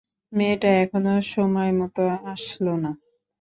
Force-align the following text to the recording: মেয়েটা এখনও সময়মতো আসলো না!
মেয়েটা 0.33 0.69
এখনও 0.83 1.15
সময়মতো 1.33 2.03
আসলো 2.33 2.73
না! 2.83 2.91